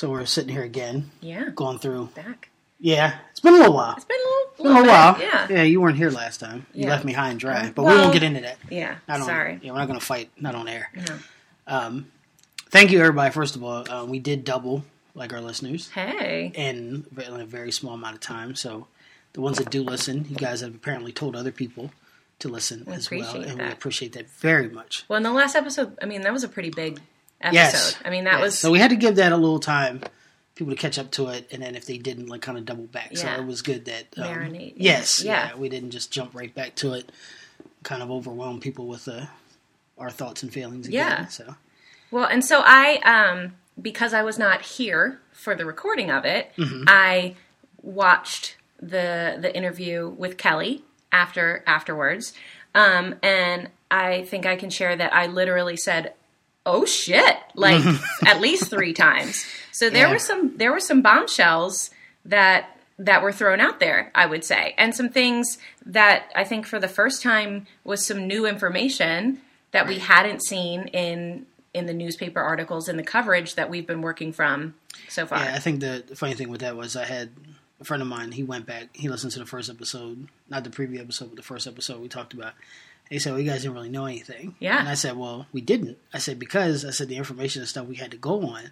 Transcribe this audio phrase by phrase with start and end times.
[0.00, 1.50] So we're sitting here again, Yeah.
[1.54, 2.06] going through.
[2.14, 2.48] Back.
[2.78, 3.96] Yeah, it's been a little while.
[3.96, 5.20] It's been a little, It's been a little bit, while.
[5.20, 5.46] Yeah.
[5.50, 5.62] yeah.
[5.64, 6.64] You weren't here last time.
[6.72, 6.88] You Yeah.
[6.92, 8.56] left me high and dry, but we won't get into that.
[8.70, 8.94] Yeah.
[9.06, 9.60] Not on, Sorry.
[9.62, 10.30] Yeah, we're not going to fight.
[10.40, 10.88] Not on air.
[11.06, 11.18] No.
[11.66, 12.06] Um,
[12.70, 13.30] thank you, everybody.
[13.30, 16.50] First of all, uh, we did double like our listeners Hey.
[16.54, 18.54] in a very small amount of time.
[18.54, 18.86] So
[19.34, 21.90] the ones that do listen, you guys have apparently told other people
[22.38, 25.04] to listen We as well, and we appreciate that very much.
[25.08, 27.00] Well, in the last episode, I mean, that was a pretty big
[27.40, 27.54] episode.
[27.58, 28.40] Yes, I mean, that Yes.
[28.42, 28.58] was.
[28.58, 30.02] so we had to give that a little time.
[30.54, 32.84] People to catch up to it, and then if they didn't, like kind of double
[32.84, 33.16] back.
[33.16, 34.74] So it was good that um, Marinate.
[34.76, 35.48] Yes, Yeah.
[35.52, 35.56] yeah.
[35.56, 37.10] we didn't just jump right back to it.
[37.82, 39.26] Kind of overwhelm people with uh,
[39.96, 40.86] our thoughts and feelings.
[40.86, 41.26] Again, Yeah.
[41.28, 41.54] So
[42.10, 46.52] Well, and so I, um, because I was not here for the recording of it,
[46.58, 46.84] Mm-hmm.
[46.88, 47.36] I
[47.82, 52.32] watched the the interview with Kelly after afterwards,
[52.74, 56.12] um, and I think I can share that I literally said,
[56.72, 57.82] "Oh shit!" like
[58.26, 59.44] at least three times.
[59.72, 60.12] So there Yeah.
[60.12, 61.90] were some there were some bombshells
[62.24, 66.66] that that were thrown out there, I would say, and some things that I think
[66.66, 69.40] for the first time was some new information
[69.72, 74.02] that we hadn't seen in in the newspaper articles and the coverage that we've been
[74.02, 74.74] working from
[75.08, 75.38] so far.
[75.38, 77.30] yeah, I think the, the funny thing with that was I had
[77.80, 78.32] a friend of mine.
[78.32, 78.88] He went back.
[78.92, 82.08] He listened to the first episode, not the preview episode, but the first episode we
[82.08, 82.54] talked about.
[83.10, 84.78] He said, "Well, you guys didn't really know anything." Yeah.
[84.78, 87.86] And I said, "Well, we didn't." I said because I said the information and stuff
[87.86, 88.70] we had to go on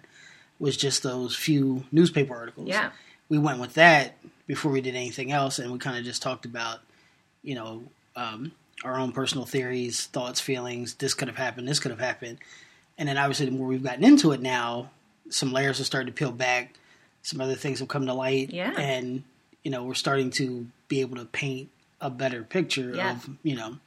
[0.59, 2.67] was just those few newspaper articles.
[2.67, 2.91] Yeah.
[3.29, 4.15] We went with that
[4.47, 6.79] before we did anything else, and we kind of just talked about,
[7.43, 7.83] you know,
[8.15, 8.51] um,
[8.83, 10.95] our own personal theories, thoughts, feelings.
[10.95, 11.67] This could have happened.
[11.67, 12.39] This could have happened.
[12.97, 14.89] And then obviously, the more we've gotten into it now,
[15.29, 16.75] some layers have started to peel back.
[17.21, 18.51] Some other things have come to light.
[18.51, 18.71] Yeah.
[18.77, 19.23] And,
[19.63, 21.69] you know, we're starting to be able to paint
[22.01, 23.11] a better picture Yeah.
[23.11, 23.77] of, you know,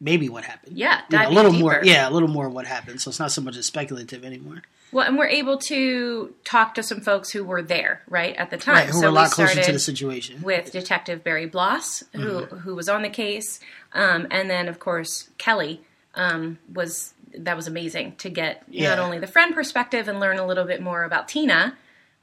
[0.00, 0.76] maybe what happened.
[0.76, 1.62] Yeah, You know, a little deeper.
[1.62, 1.80] more.
[1.84, 3.00] Yeah, a little more of what happened.
[3.00, 4.62] So it's not so much as speculative anymore.
[4.92, 8.56] Well, and we're able to talk to some folks who were there, right, at the
[8.56, 8.74] time.
[8.76, 8.86] Right.
[8.86, 10.42] Who so are a lot we closer to the situation.
[10.42, 12.56] with Detective Barry Bloss, who Mm-hmm.
[12.58, 13.58] who was on the case,
[13.92, 15.80] um, and then of course Kelly
[16.14, 18.90] um, was that was amazing to get Yeah.
[18.90, 21.76] not only the friend perspective and learn a little bit more about Tina,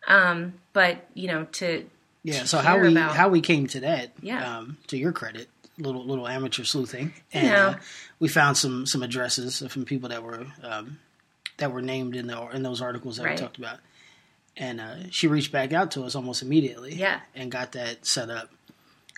[0.07, 1.85] um, but you know to
[2.23, 2.45] Yeah.
[2.45, 4.11] So how we about- how we came to that?
[4.21, 4.57] Yeah.
[4.59, 7.67] Um, to your credit, little little amateur sleuthing, and know.
[7.69, 7.75] uh,
[8.19, 10.99] we found some some addresses from people that were um,
[11.57, 13.31] that were named in the in those articles that Right.
[13.39, 13.79] we talked about.
[14.55, 16.93] And uh, she reached back out to us almost immediately.
[16.93, 17.21] Yeah.
[17.33, 18.51] And got that set up.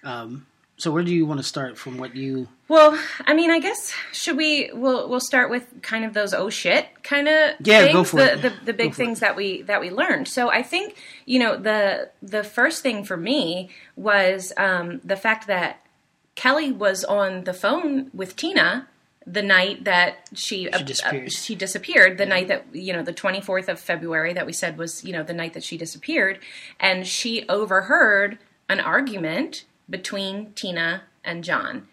[0.03, 0.45] Um,
[0.77, 2.47] so where do you want to start from what you?
[2.69, 4.69] Well, I mean, I guess should we?
[4.73, 8.17] We'll we'll start with kind of those oh shit kind of Yeah, things, go for
[8.17, 8.41] the, it.
[8.41, 10.27] the the big things that we that we learned.
[10.29, 10.95] So I think
[11.25, 15.81] you know the the first thing for me was um, the fact that
[16.35, 18.88] Kelly was on the phone with Tina
[19.28, 21.31] the night that she uh, disappeared.
[21.31, 25.03] she disappeared the night that you know the 24th of February that we said was
[25.03, 26.40] you know the night that she disappeared
[26.79, 28.38] and she overheard
[28.69, 31.88] an argument between Tina and John.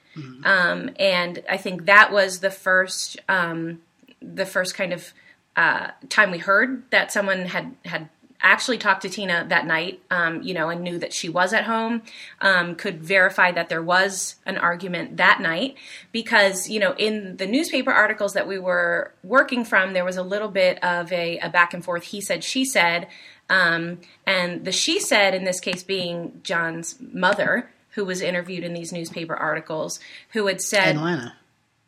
[0.45, 3.81] Um, and I think that was the first um,
[4.21, 5.15] the first kind of
[5.57, 8.11] uh, time we heard that someone had had
[8.43, 11.65] actually talked to Tina that night, um, you know, and knew that she was at
[11.65, 12.03] home,
[12.41, 15.77] um, could verify that there was an argument that night
[16.11, 20.23] because you know in the newspaper articles that we were working from, there was a
[20.23, 22.05] little bit of a, a back and forth.
[22.05, 23.09] He said, she said,
[23.49, 27.71] um, and the she said in this case being John's mother.
[27.97, 30.01] Who was interviewed in these newspaper articles?
[30.31, 31.35] Who had said, Atlanta.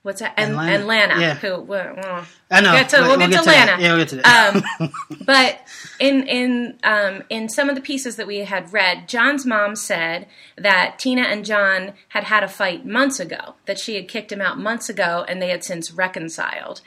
[0.05, 0.73] "What's that?" And, And Lana.
[0.73, 1.35] and Lana, Yeah.
[1.35, 2.71] who well, well, I know.
[2.73, 3.69] Get to- We'll- we'll we'll get to that.
[3.69, 3.83] Lana.
[3.83, 4.55] Yeah, we'll get to that.
[4.81, 4.93] Um,
[5.27, 5.59] but
[5.99, 10.27] in in um, in some of the pieces that we had read, John's mom said
[10.57, 13.57] that Tina and John had had a fight months ago.
[13.67, 16.81] That she had kicked him out months ago, and they had since reconciled.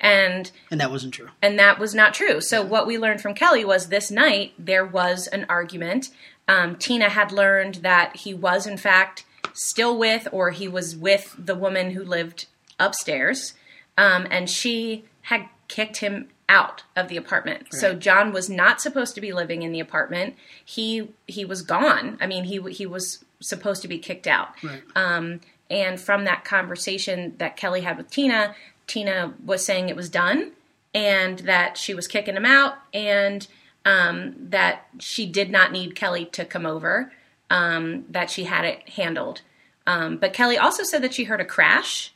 [0.00, 1.28] And and that wasn't true.
[1.40, 2.40] and that was not true.
[2.40, 6.10] So what we learned from Kelly was this night there was an argument.
[6.48, 9.24] Um, Tina had learned that he was in fact
[9.54, 12.46] still with, or he was with the woman who lived
[12.78, 13.54] upstairs,
[13.96, 17.68] um, and she had kicked him out of the apartment.
[17.72, 20.36] So John was not supposed to be living in the apartment.
[20.64, 22.18] He he was gone.
[22.20, 24.50] I mean, he he was supposed to be kicked out.
[24.62, 24.82] Right.
[24.94, 25.40] Um,
[25.70, 28.54] and from that conversation that Kelly had with Tina,
[28.86, 30.52] Tina was saying it was done
[30.94, 33.46] and that she was kicking him out and
[33.84, 37.12] um, that she did not need Kelly to come over,
[37.50, 39.42] um, that she had it handled.
[39.86, 42.13] Um, but Kelly also said that she heard a crash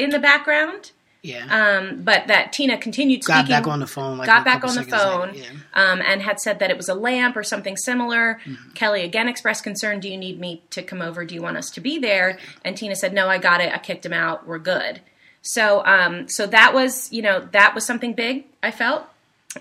[0.00, 0.92] in the background,
[1.22, 1.78] yeah.
[1.78, 3.42] um, but that Tina continued speaking.
[3.42, 4.18] got back on the phone.
[4.18, 5.34] Like got back on the phone.
[5.34, 5.44] Yeah.
[5.74, 8.40] um, and had said that it was a lamp or something similar.
[8.44, 8.70] Mm-hmm.
[8.72, 10.00] Kelly again expressed concern.
[10.00, 11.24] Do you need me to come over?
[11.24, 12.38] Do you want us to be there?
[12.64, 13.72] And Tina said, No, I got it.
[13.72, 14.46] I kicked him out.
[14.46, 15.00] We're good.
[15.42, 18.44] So, um, so that was, you know, that was something big.
[18.62, 19.04] I felt.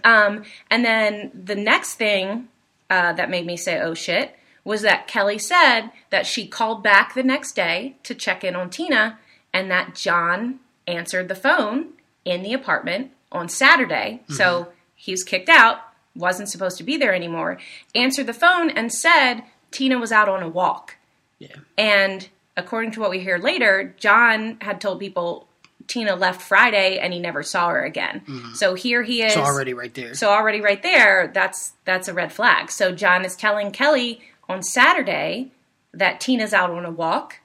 [0.03, 2.47] Um, and then the next thing
[2.89, 7.13] uh, that made me say, oh shit, was that Kelly said that she called back
[7.13, 9.17] the next day to check in on Tina
[9.53, 11.89] and that John answered the phone
[12.25, 14.21] in the apartment on Saturday.
[14.23, 14.33] Mm-hmm.
[14.33, 15.79] So he was kicked out,
[16.15, 17.59] wasn't supposed to be there anymore,
[17.95, 20.97] answered the phone and said Tina was out on a walk.
[21.37, 21.55] Yeah.
[21.77, 25.47] And according to what we hear later, John had told people
[25.87, 28.21] Tina left Friday and he never saw her again.
[28.21, 28.53] Mm-hmm.
[28.53, 29.33] So here he is.
[29.33, 30.13] So already right there.
[30.13, 32.69] So already right there, that's that's a red flag.
[32.69, 35.51] So John is telling Kelly on Saturday
[35.93, 37.39] that Tina's out on a walk.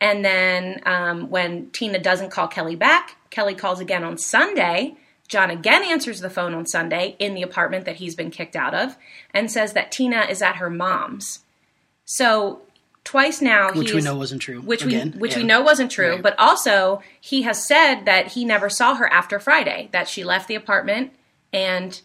[0.00, 4.96] And then um, when Tina doesn't call Kelly back, Kelly calls again on Sunday.
[5.28, 8.74] John again answers the phone on Sunday in the apartment that he's been kicked out
[8.74, 8.96] of
[9.32, 11.40] and says that Tina is at her mom's.
[12.04, 12.62] So
[13.04, 14.60] twice now, he which we know wasn't true.
[14.60, 15.12] Which again.
[15.12, 15.38] we which yeah.
[15.38, 16.22] we know wasn't true, right.
[16.22, 19.88] but also he has said that he never saw her after Friday.
[19.92, 21.12] That she left the apartment
[21.52, 22.00] and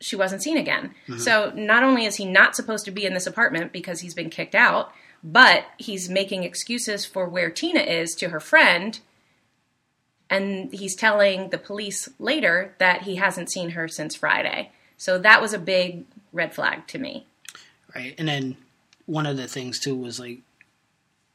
[0.00, 0.94] she wasn't seen again.
[1.08, 1.20] Mm-hmm.
[1.20, 4.28] So not only is he not supposed to be in this apartment because he's been
[4.28, 4.92] kicked out,
[5.26, 9.00] but he's making excuses for where Tina is to her friend.
[10.30, 14.70] And he's telling the police later that he hasn't seen her since Friday.
[14.96, 17.26] So that was a big red flag to me.
[17.94, 18.14] Right.
[18.18, 18.56] And then
[19.06, 20.38] one of the things too was like,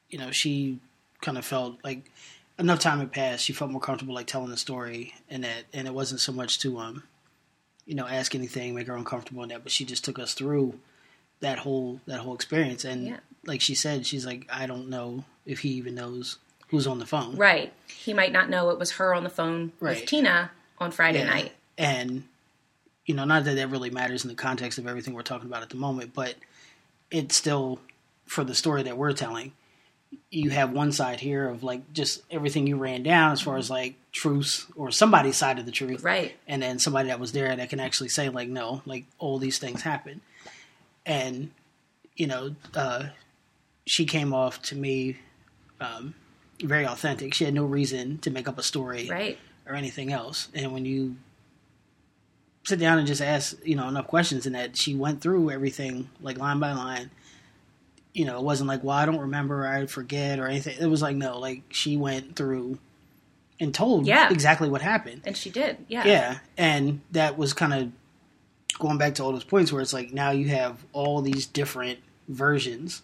[0.09, 0.79] you know, she
[1.19, 2.09] kind of felt like
[2.57, 3.43] enough time had passed.
[3.43, 6.59] She felt more comfortable like telling the story, and that, and it wasn't so much
[6.59, 7.03] to um,
[7.85, 9.63] you know, ask anything, make her uncomfortable in that.
[9.63, 10.79] But she just took us through
[11.39, 13.17] that whole that whole experience, and yeah.
[13.45, 16.37] Like she said, she's like, I don't know if he even knows
[16.69, 17.35] who's on the phone.
[17.35, 17.73] Right.
[17.87, 19.97] He might not know it was her on the phone right.
[19.97, 21.29] with Tina on Friday yeah.
[21.29, 21.51] night.
[21.77, 22.23] And
[23.05, 25.63] you know, not that that really matters in the context of everything we're talking about
[25.63, 26.35] at the moment, but
[27.09, 27.79] it's still
[28.25, 29.53] for the story that we're telling.
[30.29, 33.69] You have one side here of like just everything you ran down as far as
[33.69, 36.33] like truths or somebody's side of the truth, right?
[36.47, 39.57] And then somebody that was there that can actually say like, no, like all these
[39.57, 40.21] things happen,
[41.05, 41.51] and
[42.15, 43.05] you know, uh,
[43.85, 45.17] she came off to me
[45.79, 46.13] um,
[46.63, 47.33] very authentic.
[47.33, 49.37] She had no reason to make up a story, right,
[49.67, 50.49] or anything else.
[50.53, 51.15] And when you
[52.63, 56.09] sit down and just ask, you know, enough questions, and that she went through everything
[56.21, 57.09] like line by line.
[58.13, 60.77] You know, it wasn't like, well, I don't remember, I forget, or anything.
[60.79, 62.77] It was like, no, like she went through
[63.59, 64.29] and told yeah.
[64.29, 65.21] exactly what happened.
[65.25, 66.05] And she did, yeah.
[66.05, 67.91] Yeah, and that was kind of
[68.79, 71.99] going back to all those points where it's like now you have all these different
[72.27, 73.01] versions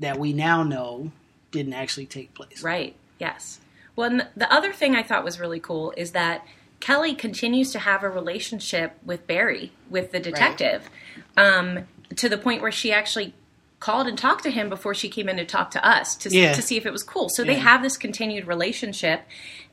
[0.00, 1.12] that we now know
[1.50, 2.62] didn't actually take place.
[2.62, 2.96] Right.
[3.18, 3.60] Yes.
[3.96, 6.46] Well, the other thing I thought was really cool is that
[6.80, 10.88] Kelly continues to have a relationship with Barry, with the detective,
[11.36, 11.46] right.
[11.46, 11.80] um,
[12.16, 13.34] to the point where she actually
[13.78, 16.52] called and talked to him before she came in to talk to us to, yeah.
[16.52, 17.28] to see if it was cool.
[17.28, 17.54] So yeah.
[17.54, 19.22] they have this continued relationship.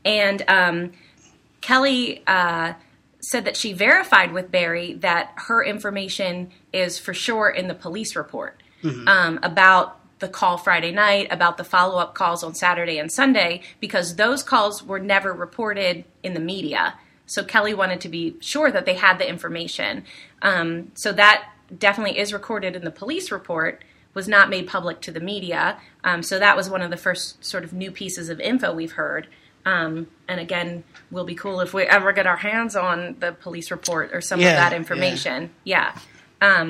[0.03, 0.91] And um,
[1.62, 2.74] Kelly uh,
[3.21, 8.15] said that she verified with Barry that her information is for sure in the police
[8.15, 9.07] report mm-hmm.
[9.07, 13.62] um, about the call Friday night, about the follow up calls on Saturday and Sunday,
[13.80, 16.96] because those calls were never reported in the media.
[17.25, 20.06] So Kelly wanted to be sure that they had the information.
[20.42, 23.84] Um, so that definitely is recorded in the police report,
[24.14, 25.78] was not made public to the media.
[26.04, 28.94] Um, so that was one of the first sort of new pieces of info we've
[28.94, 29.28] heard.
[29.66, 33.70] Um, and again, we'll be cool if we ever get our hands on the police
[33.70, 35.52] report or some yeah, of that information.
[35.66, 35.92] Yeah.
[36.41, 36.70] yeah.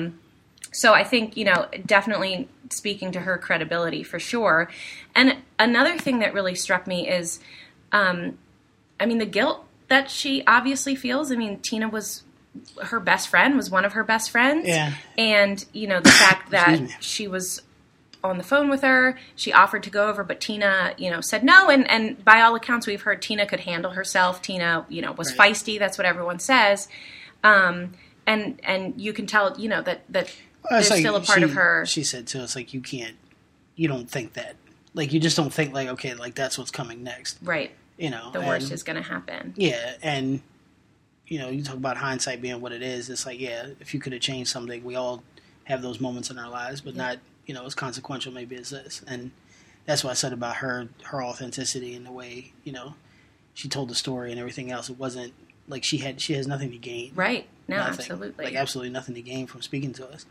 [0.78, 4.70] So I think, you know, definitely speaking to her credibility for sure.
[5.14, 7.40] And another thing that really struck me is,
[7.90, 8.38] um,
[9.00, 11.32] I mean, the guilt that she obviously feels.
[11.32, 12.22] I mean, Tina was
[12.82, 14.68] her best friend, was one of her best friends.
[14.68, 14.94] Yeah.
[15.16, 17.62] And, you know, the fact that she was
[18.22, 21.42] on the phone with her, she offered to go over, but Tina, you know, said
[21.42, 21.70] no.
[21.70, 24.42] And, and by all accounts, we've heard Tina could handle herself.
[24.42, 25.52] Tina, you know, was right.
[25.52, 25.78] feisty.
[25.78, 26.86] That's what everyone says.
[27.42, 27.94] Um,
[28.26, 31.38] and, and you can tell, you know, that, that well, there's like still a part
[31.38, 31.86] she, of her.
[31.86, 33.16] She said to us, like, you can't,
[33.76, 34.56] you don't think that.
[34.94, 37.38] Like, you just don't think, like, okay, like, that's what's coming next.
[37.42, 37.70] Right.
[37.96, 39.54] You know, the worst is going to happen.
[39.56, 39.94] Yeah.
[40.02, 40.40] And,
[41.26, 43.10] you know, you talk about hindsight being what it is.
[43.10, 45.22] It's like, yeah, if you could have changed something, we all
[45.64, 47.02] have those moments in our lives, but yeah.
[47.02, 49.02] not, you know, as consequential maybe as this.
[49.06, 49.30] And
[49.84, 52.94] that's what I said about her, her authenticity and the way, you know,
[53.54, 54.88] she told the story and everything else.
[54.88, 55.32] It wasn't
[55.66, 57.12] like she had, she has nothing to gain.
[57.14, 57.46] Right.
[57.66, 57.98] No, nothing.
[57.98, 58.44] absolutely.
[58.44, 60.24] Like absolutely nothing to gain from speaking to us.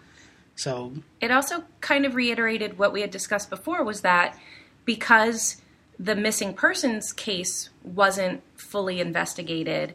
[0.58, 4.38] So it also kind of reiterated what we had discussed before was that
[4.86, 5.62] because
[6.00, 9.94] the missing persons case wasn't fully investigated,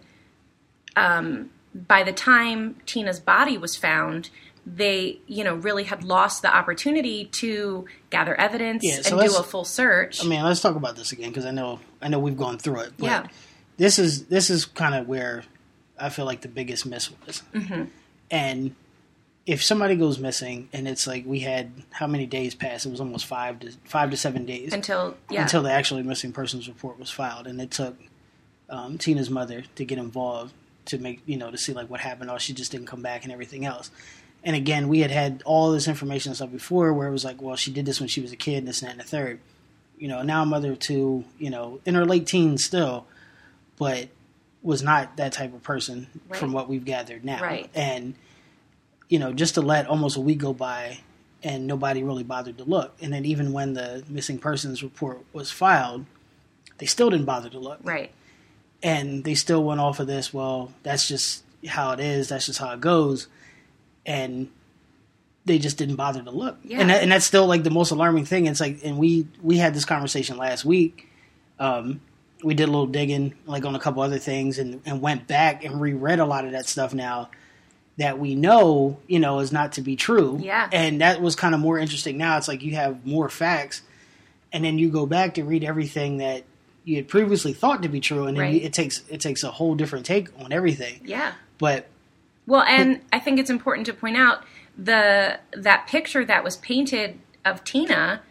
[0.94, 4.30] um, by the time Tina's body was found,
[4.64, 9.36] they, you know, really had lost the opportunity to gather evidence yeah, so and do
[9.36, 10.24] a full search.
[10.24, 12.80] I mean, let's talk about this again because I know I know we've gone through
[12.80, 12.92] it.
[12.98, 13.26] yeah.
[13.78, 15.42] This is this is kind of where
[15.98, 17.42] I feel like the biggest miss was.
[17.52, 17.84] Mm-hmm.
[18.30, 18.76] And
[19.46, 22.86] if somebody goes missing, and it's like we had how many days passed?
[22.86, 25.42] It was almost five to five to seven days Until yeah.
[25.42, 27.96] until the actually missing persons report was filed, and it took
[28.70, 30.52] um, Tina's mother to get involved
[30.86, 32.30] to make you know to see like what happened.
[32.30, 33.90] Oh, she just didn't come back and everything else.
[34.44, 37.40] And again, we had had all this information and stuff before, where it was like,
[37.40, 39.04] well, she did this when she was a kid, and this and that and the
[39.04, 39.40] third.
[39.98, 43.06] You know, now a mother of two, you know, in her late teens still,
[43.78, 44.08] but
[44.60, 46.38] was not that type of person Right.
[46.38, 47.40] from what we've gathered now.
[47.40, 47.70] Right.
[47.74, 48.14] And
[49.08, 51.00] you know, just to let almost a week go by
[51.42, 52.96] and nobody really bothered to look.
[53.00, 56.06] And then even when the missing persons report was filed,
[56.78, 57.80] they still didn't bother to look.
[57.82, 58.12] right.
[58.84, 62.58] And they still went off of this, well, that's just how it is, that's just
[62.58, 63.28] how it goes.
[64.04, 64.50] And
[65.44, 66.58] they just didn't bother to look.
[66.64, 66.80] Yeah.
[66.80, 68.46] And that, and that's still like the most alarming thing.
[68.46, 71.08] It's like and we we had this conversation last week.
[71.60, 72.00] Um
[72.42, 75.64] we did a little digging like on a couple other things and, and went back
[75.64, 77.30] and reread a lot of that stuff now
[77.98, 80.38] that we know, you know, is not to be true.
[80.42, 80.68] Yeah.
[80.72, 82.36] And that was kind of more interesting now.
[82.38, 83.82] It's like you have more facts
[84.52, 86.44] and then you go back to read everything that
[86.84, 88.54] you had previously thought to be true and then Right.
[88.54, 91.00] you, it takes it takes a whole different take on everything.
[91.04, 91.32] Yeah.
[91.58, 91.86] But
[92.46, 94.42] Well, and I think it's important to point out
[94.76, 98.22] the that picture that was painted of Tina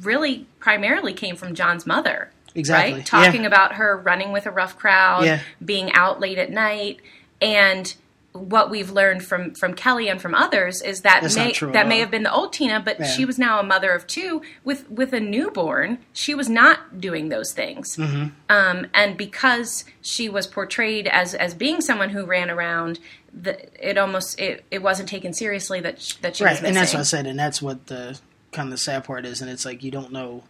[0.00, 2.30] really primarily came from John's mother.
[2.54, 3.06] Exactly, Right?
[3.06, 3.46] Talking yeah.
[3.48, 5.40] about her running with a rough crowd, Yeah.
[5.64, 7.00] being out late at night,
[7.40, 7.94] and
[8.32, 11.98] what we've learned from from Kelly and from others is that That's may that may
[11.98, 13.06] have been the old Tina, but Yeah.
[13.06, 15.98] she was now a mother of two with with a newborn.
[16.14, 18.28] She was not doing those things, Mm-hmm.
[18.48, 22.98] um, and because she was portrayed as as being someone who ran around,
[23.34, 26.76] the, it almost it, it wasn't taken seriously that sh- that she was right, and
[26.76, 28.18] that's what I said, and that's what the
[28.50, 30.44] kind of the sad part is, and it's like you don't know,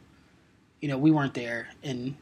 [0.81, 2.15] you know, we weren't there and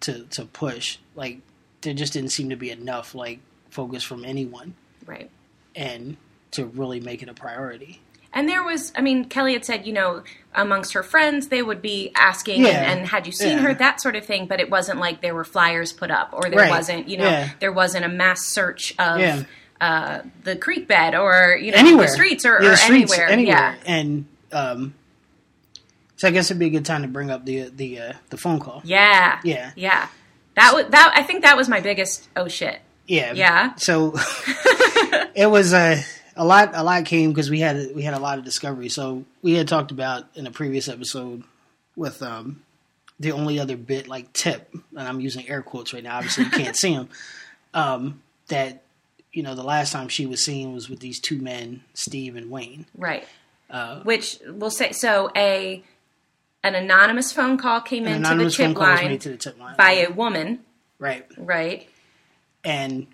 [0.00, 1.38] to to push like
[1.82, 3.38] there just didn't seem to be enough like
[3.70, 4.74] focus from anyone
[5.06, 5.30] right.
[5.74, 6.16] and
[6.52, 8.00] to really make it a priority.
[8.32, 11.80] And there was, I mean, Kelly had said, you know, amongst her friends, they would
[11.80, 12.68] be asking, Yeah.
[12.90, 13.62] and, and had you seen Yeah.
[13.62, 14.46] her, that sort of thing.
[14.46, 16.70] But it wasn't like there were flyers put up, or there Right.
[16.70, 17.50] wasn't, you know, Yeah.
[17.60, 19.46] there wasn't a mass search of
[19.80, 23.28] uh, the creek bed or you know anywhere, the streets or, or streets, anywhere.
[23.28, 23.56] anywhere.
[23.56, 24.94] Yeah, And um,
[26.16, 28.36] so I guess it'd be a good time to bring up the the uh, the
[28.38, 28.80] phone call.
[28.84, 29.72] yeah, Yeah.
[29.76, 30.08] yeah.
[30.54, 31.12] That was that.
[31.16, 32.28] I think that was my biggest.
[32.36, 32.80] Oh shit!
[33.06, 33.74] Yeah, Yeah.
[33.76, 34.14] So
[35.34, 36.02] it was a
[36.36, 36.72] a lot.
[36.74, 38.88] A lot came because we had we had a lot of discovery.
[38.88, 41.44] So we had talked about in a previous episode
[41.96, 42.62] with um
[43.20, 46.16] the only other bit like tip, and I'm using air quotes right now.
[46.16, 47.08] Obviously, you can't see them.
[47.72, 48.82] Um, that
[49.32, 52.50] you know the last time she was seen was with these two men, Steve and
[52.50, 52.86] Wayne.
[52.96, 53.26] Right.
[53.70, 54.92] Uh, Which we'll say.
[54.92, 55.82] So a
[56.62, 59.92] an anonymous phone call came into the anonymous tip line to the tip line by
[59.92, 60.60] a woman.
[60.98, 61.88] right, Right.
[62.64, 63.06] And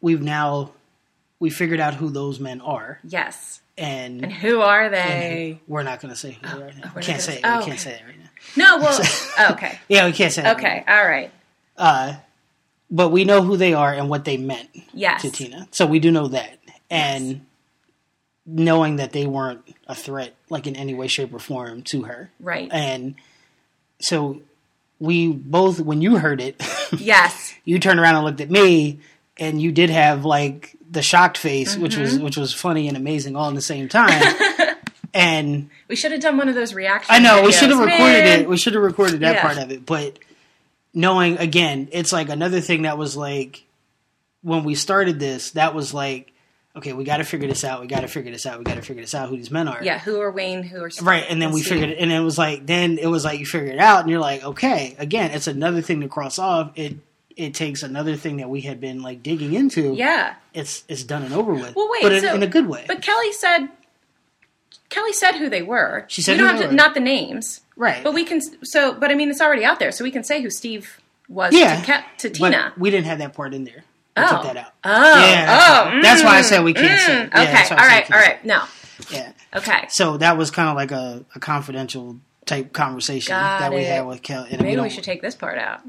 [0.00, 0.72] we've now
[1.40, 3.60] we figured out who those men are, Yes.
[3.76, 5.60] and, And who are they?
[5.68, 6.90] we're not going to say who they are now.
[6.94, 7.40] we're we can't say it.
[7.44, 8.24] oh, we can't say it right now.
[8.56, 8.78] No.
[8.78, 8.98] Well.
[9.38, 9.78] oh, okay.
[9.88, 10.56] Yeah, we can't say that.
[10.56, 10.84] Okay.
[10.88, 11.30] All right.
[11.76, 12.14] Uh,
[12.90, 15.22] but we know who they are and what they meant Yes.
[15.22, 15.68] to Tina.
[15.70, 16.58] So we do know that.
[16.90, 17.44] And
[18.46, 22.30] knowing that they weren't a threat, like in any way, shape, or form to her.
[22.40, 22.68] Right.
[22.72, 23.14] And
[24.00, 24.40] so
[25.00, 26.60] we both, when you heard it,
[26.98, 27.54] Yes.
[27.64, 29.00] you turned around and looked at me,
[29.36, 32.02] and you did have like the shocked face, which Mm-hmm.
[32.02, 34.34] was which was funny and amazing all in the same time.
[35.14, 37.08] and We should have done one of those reactions.
[37.10, 38.40] I know we should have recorded Man.
[38.40, 38.48] it.
[38.48, 39.42] We should have recorded that Yeah.
[39.42, 39.84] part of it.
[39.86, 40.18] But
[40.94, 43.64] knowing again, it's like another thing that was like
[44.42, 45.52] when we started this.
[45.52, 46.32] That was like,
[46.78, 47.80] okay, we got to figure this out.
[47.80, 48.58] We got to figure this out.
[48.58, 49.28] We got to figure this out.
[49.28, 49.82] Who these men are?
[49.82, 49.98] Yeah.
[50.00, 50.62] Who are Wayne?
[50.62, 51.74] Who are Right, and then we Steve.
[51.74, 54.10] figured it, and it was like, then it was like you figure it out, and
[54.10, 56.72] you're like, okay, again, it's another thing to cross off.
[56.76, 56.96] It
[57.36, 59.94] it takes another thing that we had been like digging into.
[59.94, 60.34] Yeah.
[60.54, 61.76] it's it's done and over with.
[61.76, 62.02] Well, wait.
[62.02, 63.68] but in, so, in a good way, But Kelly said.
[64.90, 66.04] Kelly said who they were.
[66.08, 66.76] She said we don't who have they to, were.
[66.76, 68.02] not the names, right?
[68.02, 68.40] but we can.
[68.64, 71.52] So, but I mean, it's already out there, so we can say who Steve was
[71.52, 72.72] yeah, to, Ke- to but Tina.
[72.78, 73.84] we didn't have that part in there.
[74.18, 74.28] We Oh.
[74.30, 74.72] took that out.
[74.84, 77.42] Oh, Yeah, that's oh, why- that's why I mm, said we can't say mm, Yeah,
[77.42, 78.44] okay, all why I said we right, all say right.
[78.44, 78.62] No,
[79.10, 79.32] Yeah.
[79.56, 79.86] okay.
[79.90, 84.06] So that was kind of like a, a confidential type conversation Got that we had
[84.06, 84.48] with Kelly.
[84.52, 85.80] Maybe we, don't- should take this part out.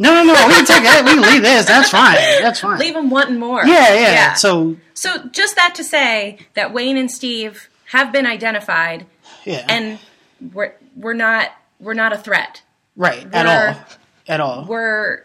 [0.00, 0.32] No, no, no.
[0.46, 1.02] We can take that.
[1.04, 1.66] We can leave this.
[1.66, 2.14] That's fine.
[2.40, 2.78] That's fine.
[2.78, 3.66] Leave them wanting more.
[3.66, 9.06] Yeah, yeah, So So just that to say that Wayne and Steve have been identified,
[9.44, 9.98] yeah, and
[10.52, 12.62] we're we're not we're not a threat.
[12.94, 13.76] right at we're- all,
[14.28, 14.64] at all.
[14.66, 15.24] We're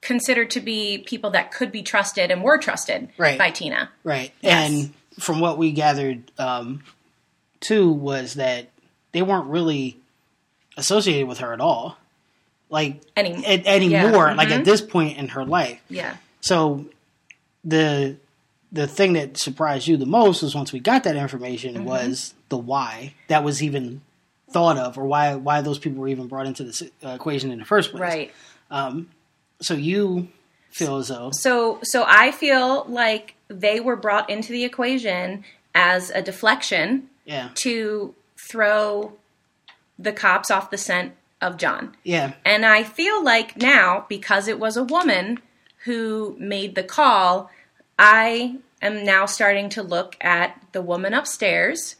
[0.00, 3.38] considered to be people that could be trusted and were trusted Right.
[3.38, 3.90] by Tina.
[4.02, 4.32] Right.
[4.40, 4.70] Yes.
[4.70, 6.82] And from what we gathered, um,
[7.60, 8.68] too, was that
[9.12, 9.98] they weren't really
[10.76, 11.98] associated with her at all.
[12.70, 14.58] Like Any- at, anymore, yeah, like mhm.
[14.60, 15.80] at this point in her life.
[15.88, 16.16] Yeah.
[16.40, 16.86] So
[17.64, 18.16] the
[18.72, 21.84] the thing that surprised you the most was once we got that information Mm-hmm.
[21.84, 24.00] was the why that was even
[24.52, 27.50] thought of or why why those people were even brought into the si- uh, equation
[27.50, 28.00] in the first place.
[28.00, 28.32] Right.
[29.60, 30.28] So you
[30.70, 36.10] feel as though So so I feel like they were brought into the equation as
[36.10, 39.12] a deflection yeah to throw
[39.98, 41.94] the cops off the scent of John.
[42.04, 45.38] yeah And I feel like now, because it was a woman
[45.84, 47.50] who made the call,
[47.98, 51.96] I am now starting to look at the woman upstairs,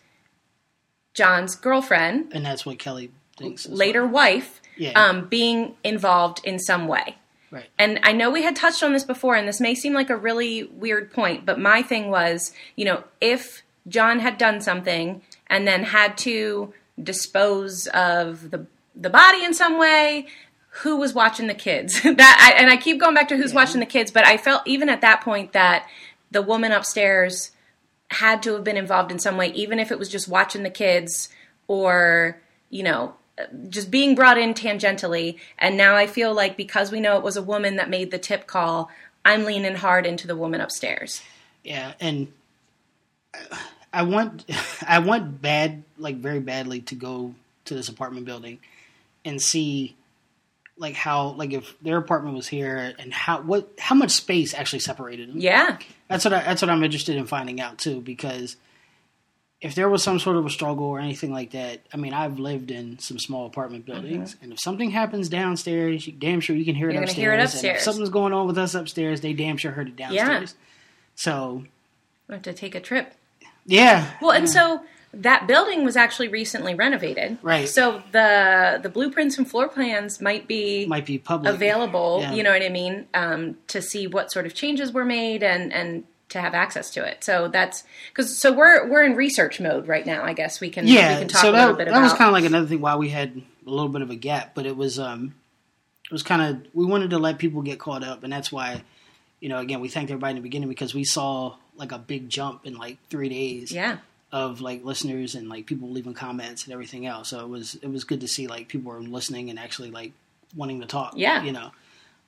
[1.14, 3.66] John's girlfriend, and that's what Kelly thinks.
[3.68, 4.12] later well.
[4.12, 4.92] wife, Yeah.
[4.92, 7.16] um, being involved in some way.
[7.50, 10.10] Right And I know we had touched on this before, and this may seem like
[10.10, 15.22] a really weird point, but my thing was, you know, if John had done something
[15.46, 20.26] and then had to dispose of the the body in some way,
[20.68, 22.00] who was watching the kids?
[22.04, 24.62] that I, and I keep going back to who's watching the kids, but I felt
[24.66, 25.86] even at that point that
[26.30, 27.52] the woman upstairs
[28.10, 30.70] had to have been involved in some way, even if it was just watching the
[30.70, 31.28] kids
[31.68, 33.14] or, you know,
[33.68, 35.38] just being brought in tangentially.
[35.58, 38.18] And now I feel like because we know it was a woman that made the
[38.18, 38.90] tip call,
[39.24, 41.22] I'm leaning hard into the woman upstairs.
[41.64, 42.32] Yeah, and
[43.92, 44.44] I want
[44.86, 47.34] I want bad like very badly to go
[47.66, 48.58] to this apartment building
[49.24, 49.96] and see
[50.76, 54.80] like how like if their apartment was here and how what how much space actually
[54.80, 55.38] separated them.
[55.38, 55.78] Yeah.
[56.08, 58.56] That's what I, that's what I'm interested in finding out too because
[59.60, 62.38] if there was some sort of a struggle or anything like that, I mean, I've
[62.38, 66.64] lived in some small apartment buildings, and if something happens downstairs, you damn sure you
[66.64, 67.20] can hear it Mm-hmm.
[67.20, 67.60] You're upstairs.
[67.62, 69.96] hear it And if something's going on with us upstairs, they damn sure heard it
[69.96, 70.54] downstairs.
[71.14, 71.64] So
[72.28, 73.12] I have to take a trip.
[73.66, 77.36] yeah, Well, and so that building was actually recently renovated.
[77.42, 77.68] Right.
[77.68, 82.32] So the the blueprints and floor plans might be might be public available, Yeah.
[82.32, 85.72] you know what I mean, um, to see what sort of changes were made and
[85.72, 87.22] and to have access to it.
[87.22, 90.24] So that's because so we're we're in research mode right now.
[90.24, 91.94] I guess we can Yeah, we can talk so a that, little bit about it.
[91.94, 94.10] that about was kind of like another thing why we had a little bit of
[94.10, 95.34] a gap, but it was um,
[96.04, 98.82] it was kind of we wanted to let people get caught up, and that's why,
[99.40, 102.28] you know, again we thanked everybody in the beginning because we saw like a big
[102.28, 103.98] jump in like three days yeah
[104.32, 107.28] of like listeners and like people leaving comments and everything else.
[107.30, 110.12] So it was it was good to see like people were listening and actually like
[110.54, 111.14] wanting to talk.
[111.16, 111.42] Yeah.
[111.42, 111.70] you know.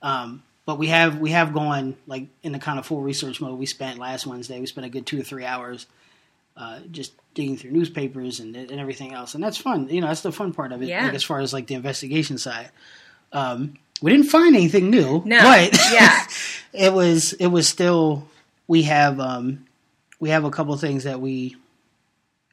[0.01, 3.57] Um, but we have we have gone like in the kind of full research mode.
[3.59, 4.59] We spent last Wednesday.
[4.59, 5.85] We spent a good two or three hours
[6.55, 9.89] uh, just digging through newspapers and and everything else, and that's fun.
[9.89, 10.87] You know, that's the fun part of it.
[10.87, 11.05] Yeah.
[11.05, 12.69] Like as far as like the investigation side.
[13.31, 15.21] Um, we didn't find anything new.
[15.25, 15.41] No.
[15.41, 16.25] but Yeah.
[16.73, 18.27] it was it was still
[18.67, 19.65] we have um,
[20.19, 21.55] we have a couple things that we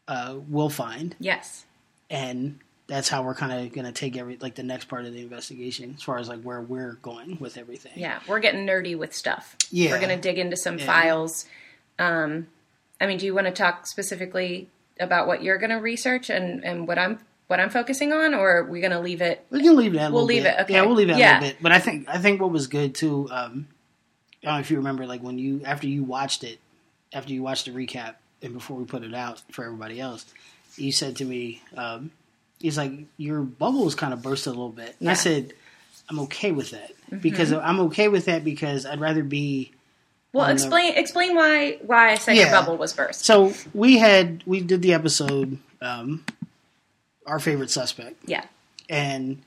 [0.08, 1.64] uh, will find, yes
[2.10, 2.58] and
[2.90, 5.20] that's how we're kind of going to take every like the next part of the
[5.22, 7.92] investigation as far as like where we're going with everything.
[7.94, 9.56] yeah we're getting nerdy with stuff.
[9.70, 9.92] Yeah.
[9.92, 10.86] we're gonna dig into some Yeah.
[10.86, 11.46] files.
[11.98, 12.48] Um,
[13.00, 16.86] I mean, do you want to talk specifically about what you're gonna research and and
[16.88, 19.44] what I'm what I'm focusing on, or are we gonna leave it?
[19.50, 19.94] We can leave.
[19.96, 20.54] A We'll leave bit.
[20.58, 20.74] it, okay.
[20.74, 21.32] Yeah, we'll leave it Yeah.
[21.32, 21.62] a little bit.
[21.62, 23.28] But I think I think what was good too.
[23.30, 23.68] Um,
[24.42, 26.58] I don't know if you remember, like when you after you watched it,
[27.12, 30.24] after you watched the recap, and before we put it out for everybody else,
[30.76, 32.10] you said to me, um,
[32.60, 35.52] "He's like your bubbles kind of burst a little bit," and I said,
[36.08, 37.18] "I'm okay with that Mm-hmm.
[37.22, 39.72] because I'm okay with that because I'd rather be."
[40.32, 43.24] Well, on the- explain explain why why I said your bubble was burst.
[43.24, 46.24] So we had we did the episode, um,
[47.26, 48.16] our favorite suspect.
[48.26, 48.44] Yeah,
[48.88, 49.42] and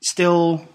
[0.00, 0.66] still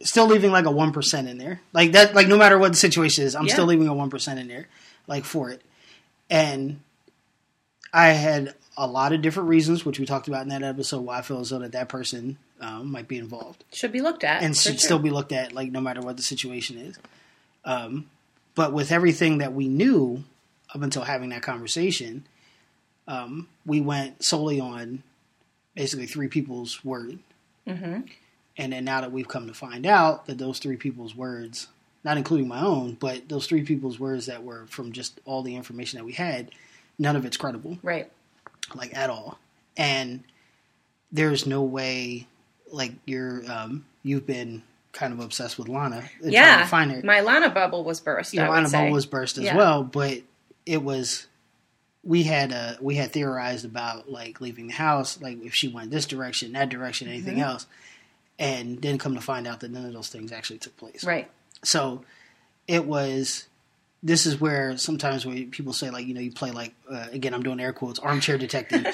[0.00, 3.24] still leaving like a 1% in there like that like no matter what the situation
[3.24, 3.52] is i'm Yeah.
[3.54, 4.68] still leaving a 1% in there
[5.08, 5.60] like for it
[6.30, 6.78] and
[7.92, 11.18] i had a lot of different reasons which we talked about in that episode why
[11.18, 14.42] i feel as though that that person um, might be involved should be looked at
[14.42, 14.78] and should sure.
[14.78, 16.96] still be looked at like no matter what the situation is
[17.64, 18.06] um,
[18.54, 20.22] but with everything that we knew
[20.74, 22.24] up until having that conversation
[23.06, 25.02] um, we went solely on
[25.74, 27.18] basically three people's word
[27.66, 28.08] Mhm.
[28.56, 31.68] and then now that we've come to find out that those three people's words
[32.04, 35.54] not including my own but those three people's words that were from just all the
[35.56, 36.50] information that we had
[36.98, 38.10] none of it's credible right.
[38.74, 39.38] Like at all.
[39.76, 40.24] And
[41.12, 42.26] there's no way,
[42.72, 46.08] like you're, um, you've been kind of obsessed with Lana.
[46.22, 47.02] Yeah, to find her.
[47.02, 48.34] my Lana bubble was burst.
[48.34, 48.78] Your Lana say.
[48.78, 49.56] bubble was burst as Yeah.
[49.56, 50.22] well, but
[50.66, 51.26] it was.
[52.04, 55.90] We had uh, we had theorized about like leaving the house, like if she went
[55.90, 57.42] this direction, that direction, anything Mm-hmm.
[57.42, 57.66] else,
[58.38, 61.04] and then come to find out that none of those things actually took place.
[61.04, 61.30] right.
[61.64, 62.04] So
[62.66, 63.46] it was.
[64.02, 67.34] This is where sometimes when people say like you know you play like uh, again
[67.34, 68.86] I'm doing air quotes armchair detective,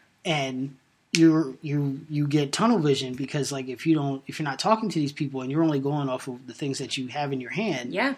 [0.24, 0.76] and
[1.12, 4.88] you you you get tunnel vision because like if you don't if you're not talking
[4.90, 7.40] to these people and you're only going off of the things that you have in
[7.40, 8.14] your hand, Yeah.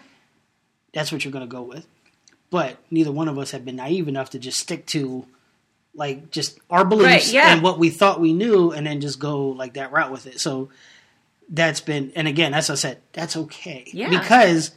[0.93, 1.87] that's what you're going to go with.
[2.51, 5.25] But neither one of us have been naive enough to just stick to
[5.95, 7.53] like just our beliefs Right, yeah.
[7.53, 10.39] and what we thought we knew, and then just go like that route with it.
[10.39, 10.69] So
[11.49, 13.85] that's been, and again, as I said, that's okay.
[13.93, 14.09] Yeah.
[14.09, 14.71] Because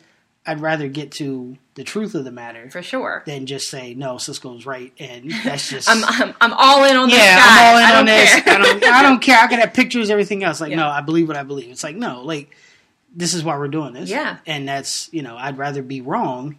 [0.46, 3.22] I'd rather get to the truth of the matter for sure.
[3.26, 7.08] than just say no, Cisco's right, and that's just I'm, I'm I'm all in on
[7.08, 7.58] this yeah, guy.
[7.58, 8.34] I'm all in I on this.
[8.42, 8.54] care.
[8.54, 9.38] I don't, I don't care.
[9.38, 10.60] I can have pictures, everything else.
[10.60, 10.76] Like, Yeah.
[10.76, 11.70] no, I believe what I believe.
[11.70, 12.56] It's like, no, like,
[13.14, 14.08] this is why we're doing this.
[14.10, 14.38] Yeah.
[14.46, 16.58] and that's you know, I'd rather be wrong,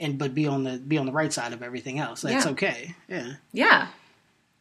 [0.00, 2.22] and but be on the be on the right side of everything else.
[2.22, 2.50] That's Yeah.
[2.52, 2.94] okay.
[3.08, 3.88] Yeah, yeah.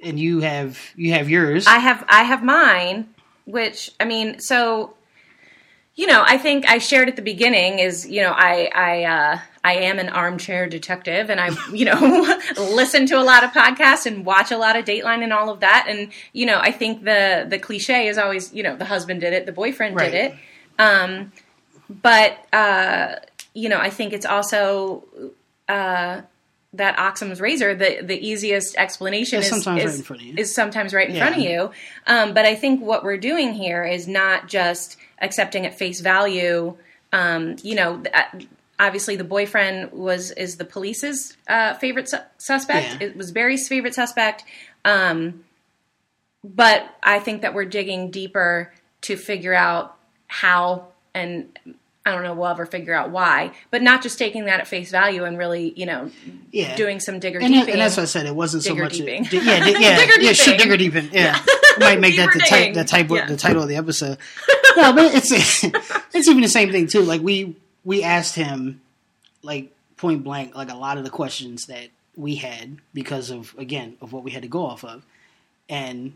[0.01, 1.67] and you have you have yours.
[1.67, 3.13] I have I have mine,
[3.45, 4.95] which I mean, so
[5.95, 9.39] you know, I think I shared at the beginning is you know I I uh,
[9.63, 14.05] I am an armchair detective, and I you know listen to a lot of podcasts
[14.05, 17.03] and watch a lot of Dateline and all of that, and you know I think
[17.03, 20.11] the the cliche is always you know the husband did it, the boyfriend Right.
[20.11, 20.35] did it,
[20.79, 21.31] um,
[22.01, 23.15] but uh,
[23.53, 25.03] you know I think it's also.
[25.69, 26.21] Uh,
[26.75, 30.27] that Occam's razor, the the easiest explanation It's is sometimes is, right in front of
[30.27, 30.33] you.
[30.37, 31.19] is sometimes right in Yeah.
[31.21, 31.71] front of you.
[32.07, 36.77] Um, but I think what we're doing here is not just accepting at face value.
[37.11, 38.39] Um, you know, uh,
[38.79, 42.97] obviously the boyfriend was is the police's uh, favorite su- suspect.
[43.01, 43.07] Yeah.
[43.07, 44.43] It was Barry's favorite suspect.
[44.85, 45.43] Um,
[46.43, 51.57] but I think that we're digging deeper to figure out how and.
[52.05, 52.33] I don't know.
[52.33, 55.71] We'll ever figure out why, but not just taking that at face value and really,
[55.77, 56.11] you know,
[56.51, 57.71] yeah, doing some digger and, deeping.
[57.75, 58.25] and that's what I said.
[58.25, 58.97] It wasn't so much.
[58.97, 59.23] deeping.
[59.23, 60.33] di- yeah, di- yeah, Digger yeah.
[60.33, 60.57] Deeping.
[60.57, 61.09] digger deeping.
[61.13, 63.25] Yeah, I might make that the, Deeper the type, Yeah.
[63.25, 64.17] the title of the episode.
[64.77, 65.31] no, but it's
[66.13, 67.01] it's even the same thing too.
[67.01, 68.81] Like we we asked him
[69.41, 73.97] like point blank like a lot of the questions that we had because of again
[74.01, 75.03] of what we had to go off of,
[75.69, 76.13] and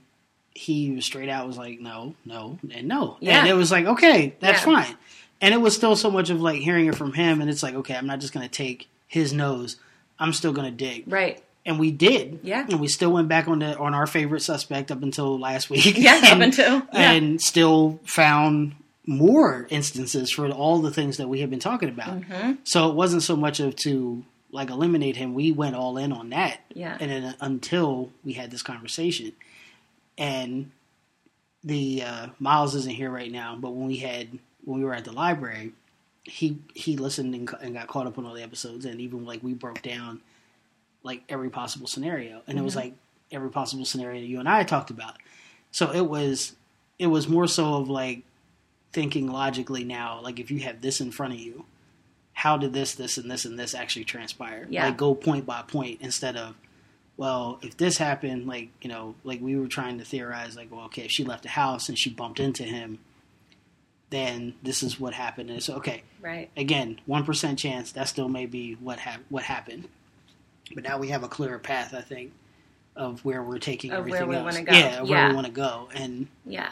[0.54, 3.40] he was straight out was like no, no, and no, Yeah.
[3.40, 4.84] and it was like okay, that's Yeah.
[4.84, 4.98] fine.
[5.40, 7.76] And it was still so much of like hearing it from him, and it's like
[7.76, 9.78] okay, I'm not just gonna take his nose.
[10.20, 11.42] I'm still gonna dig right.
[11.68, 12.40] And we did.
[12.42, 12.66] Yeah.
[12.68, 15.98] and we still went back on the on our favorite suspect up until last week.
[15.98, 17.12] Yeah, up and, until- yeah.
[17.12, 18.76] and still found
[19.06, 22.22] more instances for all the things that we have been talking about.
[22.22, 22.54] Mm-hmm.
[22.64, 25.34] So it wasn't so much of to like eliminate him.
[25.34, 26.60] We went all in on that.
[26.74, 26.98] Yeah.
[27.00, 29.34] and then until we had this conversation,
[30.18, 30.72] and
[31.64, 35.06] the uh, Miles isn't here right now, but when we had when we were at
[35.06, 35.72] the library,
[36.24, 39.42] he he listened and, and got caught up on all the episodes, and even like
[39.44, 40.22] we broke down
[41.08, 42.90] like every possible scenario, and it was mm-hmm.
[42.90, 42.94] like
[43.32, 45.18] every possible scenario you and I talked about.
[45.72, 46.56] So it was
[47.00, 48.24] it was more so of like
[48.94, 51.66] thinking logically now, like if you have this in front of you,
[52.34, 54.68] how did this, this, and this, and this actually transpire?
[54.70, 54.86] Yeah.
[54.86, 56.56] Like go point by point instead of,
[57.16, 60.86] well, if this happened, like you know, like we were trying to theorize, like, well,
[60.86, 63.00] okay, if she left the house and she bumped into him,
[64.10, 65.50] then this is what happened.
[65.50, 66.50] And so, okay, Right.
[66.56, 69.88] again, one percent chance that still may be what hap- what happened.
[70.74, 72.34] But now we have a clearer path, I think,
[72.96, 74.58] of where we're taking Of where everything we else.
[74.60, 74.74] go.
[74.74, 75.30] Yeah, where Yeah.
[75.30, 76.70] we want to go, and Yeah.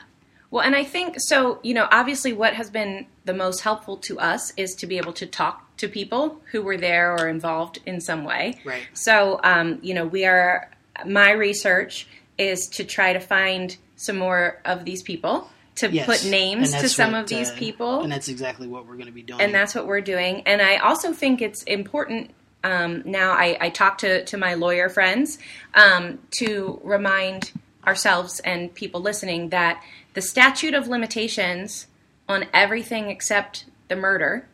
[0.51, 4.19] Well, and I think so, you know, obviously what has been the most helpful to
[4.19, 7.99] us is to be able to talk to people who were there or involved in
[7.99, 8.61] some way.
[8.63, 8.83] Right.
[8.93, 10.69] So, um, you know, we are,
[11.05, 16.25] my research is to try to find some more of these people, to yes, put
[16.29, 18.01] names to some what, of these uh, people.
[18.03, 19.41] and that's exactly what we're going to be doing.
[19.41, 20.41] and that's what we're doing.
[20.45, 22.31] And I also think it's important
[22.69, 23.29] um, now.
[23.45, 25.37] I, I talk to to my lawyer friends
[25.83, 27.51] um, to remind
[27.85, 29.75] ourselves and people listening that
[30.15, 31.87] the statute of limitations
[32.27, 34.47] on everything except the murder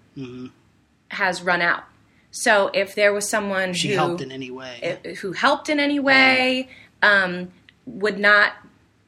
[1.08, 1.84] has run out.
[2.32, 3.74] So if there was someone Mm-hmm.
[3.74, 5.00] she who helped in any way.
[5.22, 6.70] who helped in any way
[7.02, 7.52] um,
[7.86, 8.54] would not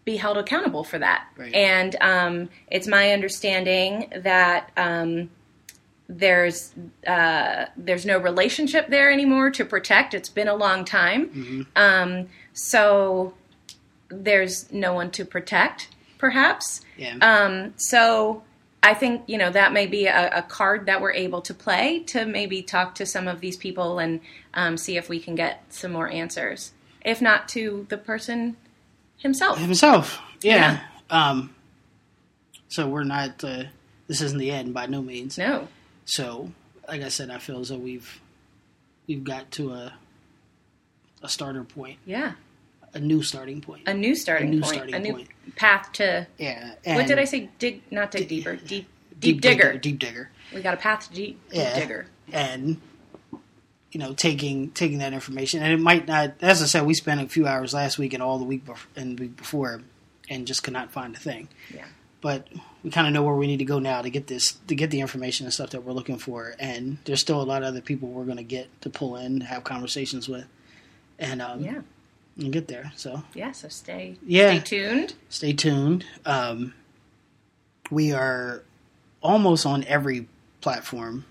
[0.05, 1.27] be held accountable for that.
[1.37, 1.53] Right.
[1.53, 5.29] And um, it's my understanding that um,
[6.09, 6.73] there's
[7.07, 10.13] uh, there's no relationship there anymore to protect.
[10.13, 11.61] It's been a long time, Mm-hmm.
[11.75, 13.33] um, so
[14.09, 15.87] there's no one to protect,
[16.19, 16.81] perhaps.
[16.97, 18.43] yeah, Um, so
[18.83, 21.99] I think you know that may be a, a card that we're able to play
[22.07, 24.19] to maybe talk to some of these people and
[24.53, 26.73] um, see if we can get some more answers.
[27.03, 28.55] If not to the person
[29.17, 29.57] himself.
[29.57, 30.19] himself.
[30.41, 30.81] Yeah.
[31.09, 31.55] Um.
[32.67, 33.43] So we're not.
[33.43, 33.63] Uh,
[34.07, 35.37] this isn't the end by no means.
[35.37, 35.67] No.
[36.05, 36.51] So,
[36.87, 38.19] like I said, I feel as though we've
[39.07, 39.93] we've got to a
[41.21, 42.33] a starter point, Yeah.
[42.93, 43.87] a new starting point.
[43.87, 44.73] A new starting new point.
[44.73, 45.29] starting a new point.
[45.55, 46.27] path to.
[46.37, 46.73] yeah.
[46.85, 47.49] what did I say?
[47.59, 47.81] Dig.
[47.91, 48.55] Not dig deeper.
[48.57, 48.87] Deep.
[49.19, 49.77] Deep, digger.
[49.77, 50.29] Deep digger.
[50.53, 51.79] We got a path to deep, deep Yeah.
[51.79, 52.05] digger.
[52.31, 52.81] and
[53.91, 57.21] you know taking taking that information and it might not as i said we spent
[57.21, 59.81] a few hours last week and all the week bef- and week before
[60.29, 61.85] and just could not find a thing Yeah.
[62.23, 62.47] But
[62.83, 64.89] we kind of know where we need to go now to get this to get
[64.89, 66.55] the information and stuff that we're looking for.
[66.57, 69.41] And there's still a lot of other people we're going to get to pull in,
[69.41, 70.45] have conversations with,
[71.19, 71.81] and um, Yeah.
[72.39, 72.91] and get there.
[72.95, 73.51] So Yeah.
[73.51, 74.49] So stay Yeah.
[74.59, 75.13] stay tuned.
[75.29, 76.05] stay tuned.
[76.25, 76.73] Um,
[77.91, 78.63] we are
[79.21, 80.27] almost on every
[80.61, 81.25] platform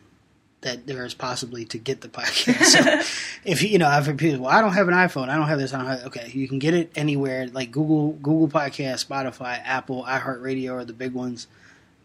[0.62, 2.64] that there is possibly to get the podcast.
[2.64, 5.48] So if you, know, I've heard people, well, I don't have an iPhone, I don't
[5.48, 6.07] have this, I don't have.
[6.07, 10.92] Okay, you can get it anywhere, like Google, Google Podcast, Spotify, Apple, iHeartRadio are the
[10.92, 11.46] big ones.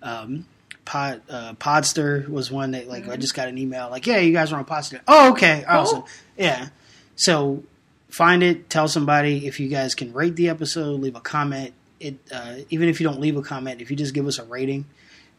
[0.01, 0.45] Um,
[0.85, 4.33] Pod, uh, Podster was one that like I just got an email like, yeah, you
[4.33, 5.01] guys are on Podster.
[5.07, 6.03] Oh, okay, awesome,
[6.37, 6.69] yeah.
[7.15, 7.63] So
[8.09, 11.73] find it, tell somebody if you guys can rate the episode, leave a comment.
[11.99, 14.45] It uh, even if you don't leave a comment, if you just give us a
[14.45, 14.85] rating,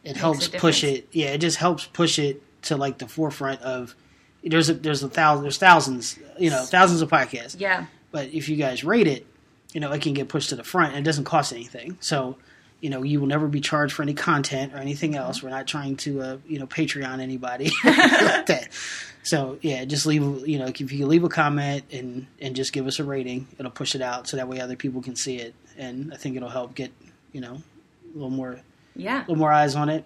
[0.03, 1.07] it helps push it.
[1.11, 3.95] Yeah, it just helps push it to like the forefront of.
[4.43, 7.87] There's a there's a thousand there's thousands you know thousands of podcasts, Yeah.
[8.11, 9.25] but if you guys rate it,
[9.73, 10.93] you know it can get pushed to the front.
[10.95, 12.37] and It doesn't cost anything, so
[12.79, 15.19] you know you will never be charged for any content or anything Mm-hmm.
[15.19, 15.43] else.
[15.43, 17.95] We're not trying to uh, you know Patreon anybody like
[18.45, 18.69] that.
[19.23, 22.87] So yeah, just leave you know if you leave a comment and and just give
[22.87, 25.53] us a rating, it'll push it out so that way other people can see it,
[25.77, 26.93] and I think it'll help get
[27.33, 28.61] you know a little more
[28.95, 29.17] Yeah.
[29.17, 30.05] a little more eyes on it.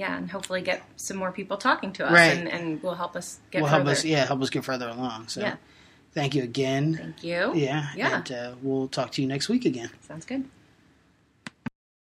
[0.00, 0.16] Yeah.
[0.16, 2.36] And hopefully get some more people talking to us, Right.
[2.38, 3.84] and, and will help us get will further.
[3.84, 5.28] help us yeah help us get further along.
[5.28, 5.56] So Yeah.
[6.18, 6.84] thank you again.
[6.96, 7.52] Thank you.
[7.54, 8.16] Yeah, Yeah.
[8.16, 9.90] and uh, we'll talk to you next week again.
[10.08, 10.44] Sounds good.